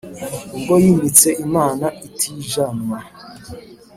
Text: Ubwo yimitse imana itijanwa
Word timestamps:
Ubwo 0.55 0.73
yimitse 0.83 1.29
imana 1.45 1.85
itijanwa 2.07 2.97